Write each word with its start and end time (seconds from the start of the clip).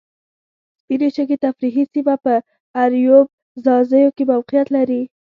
سپینې 0.81 1.09
شګې 1.15 1.37
تفریحي 1.45 1.83
سیمه 1.93 2.15
په 2.23 2.33
اریوب 2.81 3.25
ځاځیو 3.65 4.13
کې 4.15 4.23
موقیعت 4.31 4.67
لري. 4.75 5.01